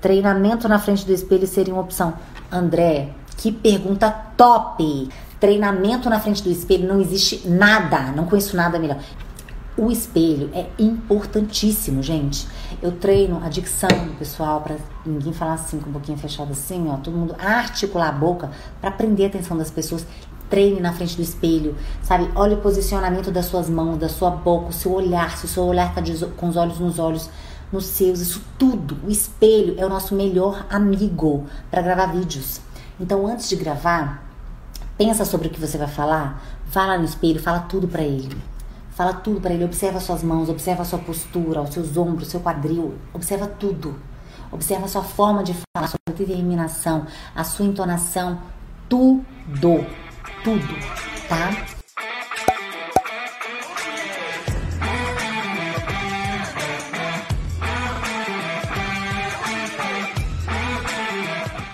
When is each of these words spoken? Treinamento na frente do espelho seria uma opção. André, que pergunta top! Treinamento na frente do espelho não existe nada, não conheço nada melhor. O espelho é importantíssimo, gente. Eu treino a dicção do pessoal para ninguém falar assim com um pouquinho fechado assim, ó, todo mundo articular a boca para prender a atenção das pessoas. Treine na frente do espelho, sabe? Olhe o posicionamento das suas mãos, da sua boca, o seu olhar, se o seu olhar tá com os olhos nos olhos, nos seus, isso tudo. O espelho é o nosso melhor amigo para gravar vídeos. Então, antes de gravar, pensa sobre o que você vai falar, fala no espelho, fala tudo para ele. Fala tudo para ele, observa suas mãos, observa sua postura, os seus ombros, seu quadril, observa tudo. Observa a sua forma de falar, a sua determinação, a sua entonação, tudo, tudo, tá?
Treinamento 0.00 0.68
na 0.68 0.78
frente 0.78 1.04
do 1.04 1.12
espelho 1.12 1.46
seria 1.46 1.74
uma 1.74 1.82
opção. 1.82 2.14
André, 2.50 3.10
que 3.36 3.50
pergunta 3.50 4.10
top! 4.36 5.08
Treinamento 5.40 6.10
na 6.10 6.18
frente 6.18 6.42
do 6.42 6.50
espelho 6.50 6.88
não 6.88 7.00
existe 7.00 7.48
nada, 7.48 8.12
não 8.12 8.24
conheço 8.24 8.56
nada 8.56 8.78
melhor. 8.78 8.98
O 9.76 9.92
espelho 9.92 10.50
é 10.52 10.66
importantíssimo, 10.76 12.02
gente. 12.02 12.48
Eu 12.82 12.90
treino 12.90 13.40
a 13.44 13.48
dicção 13.48 13.88
do 13.88 14.18
pessoal 14.18 14.60
para 14.60 14.76
ninguém 15.06 15.32
falar 15.32 15.54
assim 15.54 15.78
com 15.78 15.90
um 15.90 15.92
pouquinho 15.92 16.18
fechado 16.18 16.50
assim, 16.50 16.88
ó, 16.88 16.96
todo 16.96 17.16
mundo 17.16 17.36
articular 17.38 18.08
a 18.08 18.12
boca 18.12 18.50
para 18.80 18.90
prender 18.90 19.26
a 19.26 19.28
atenção 19.28 19.56
das 19.56 19.70
pessoas. 19.70 20.04
Treine 20.50 20.80
na 20.80 20.92
frente 20.92 21.14
do 21.14 21.22
espelho, 21.22 21.76
sabe? 22.02 22.28
Olhe 22.34 22.54
o 22.54 22.60
posicionamento 22.60 23.30
das 23.30 23.46
suas 23.46 23.70
mãos, 23.70 23.98
da 23.98 24.08
sua 24.08 24.30
boca, 24.30 24.70
o 24.70 24.72
seu 24.72 24.92
olhar, 24.92 25.36
se 25.36 25.44
o 25.44 25.48
seu 25.48 25.64
olhar 25.64 25.94
tá 25.94 26.02
com 26.36 26.48
os 26.48 26.56
olhos 26.56 26.80
nos 26.80 26.98
olhos, 26.98 27.30
nos 27.72 27.86
seus, 27.86 28.20
isso 28.20 28.42
tudo. 28.58 28.96
O 29.06 29.10
espelho 29.10 29.74
é 29.78 29.84
o 29.84 29.88
nosso 29.88 30.14
melhor 30.14 30.66
amigo 30.70 31.46
para 31.70 31.82
gravar 31.82 32.06
vídeos. 32.06 32.60
Então, 33.00 33.26
antes 33.26 33.48
de 33.48 33.56
gravar, 33.56 34.28
pensa 34.96 35.24
sobre 35.24 35.48
o 35.48 35.50
que 35.50 35.60
você 35.60 35.78
vai 35.78 35.88
falar, 35.88 36.42
fala 36.66 36.98
no 36.98 37.04
espelho, 37.04 37.40
fala 37.40 37.60
tudo 37.60 37.86
para 37.86 38.02
ele. 38.02 38.36
Fala 38.90 39.12
tudo 39.12 39.40
para 39.40 39.54
ele, 39.54 39.64
observa 39.64 40.00
suas 40.00 40.24
mãos, 40.24 40.48
observa 40.48 40.84
sua 40.84 40.98
postura, 40.98 41.62
os 41.62 41.72
seus 41.72 41.96
ombros, 41.96 42.28
seu 42.28 42.40
quadril, 42.40 42.96
observa 43.14 43.46
tudo. 43.46 43.94
Observa 44.50 44.86
a 44.86 44.88
sua 44.88 45.04
forma 45.04 45.44
de 45.44 45.52
falar, 45.52 45.86
a 45.86 45.88
sua 45.88 45.98
determinação, 46.16 47.06
a 47.34 47.44
sua 47.44 47.66
entonação, 47.66 48.40
tudo, 48.88 49.86
tudo, 50.42 50.74
tá? 51.28 51.77